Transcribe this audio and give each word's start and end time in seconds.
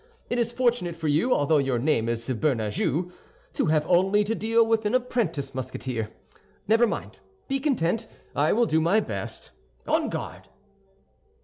It 0.31 0.39
is 0.39 0.51
fortunate 0.51 0.95
for 0.95 1.07
you, 1.07 1.31
although 1.31 1.59
your 1.59 1.77
name 1.77 2.09
is 2.09 2.27
Bernajoux, 2.27 3.11
to 3.53 3.65
have 3.67 3.85
only 3.85 4.23
to 4.23 4.33
deal 4.33 4.65
with 4.65 4.83
an 4.87 4.95
apprentice 4.95 5.53
Musketeer. 5.53 6.09
Never 6.67 6.87
mind; 6.87 7.19
be 7.47 7.59
content, 7.59 8.07
I 8.35 8.51
will 8.51 8.65
do 8.65 8.81
my 8.81 8.99
best. 8.99 9.51
On 9.87 10.09
guard!" 10.09 10.49